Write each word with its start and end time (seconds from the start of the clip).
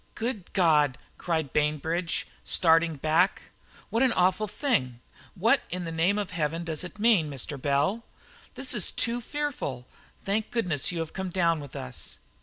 "Good 0.15 0.51
God!" 0.53 0.97
cried 1.19 1.53
Bainbridge, 1.53 2.25
starting 2.43 2.95
back, 2.95 3.43
"what 3.91 4.01
an 4.01 4.11
awful 4.13 4.47
thing! 4.47 4.99
What, 5.35 5.61
in 5.69 5.85
the 5.85 5.91
name 5.91 6.17
of 6.17 6.31
Heaven, 6.31 6.63
does 6.63 6.83
it 6.83 6.97
mean, 6.97 7.29
Mr. 7.29 7.61
Bell? 7.61 8.03
This 8.55 8.73
is 8.73 8.89
too 8.91 9.21
fearful. 9.21 9.85
Thank 10.25 10.49
goodness 10.49 10.91
you 10.91 10.97
have 11.01 11.13
come 11.13 11.29
down 11.29 11.59
with 11.59 11.75
us." 11.75 12.17